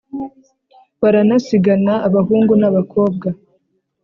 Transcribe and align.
Baranasigana 1.01 1.93
abahungu, 2.07 2.53
na 2.61 2.69
bakobwa 2.75 3.27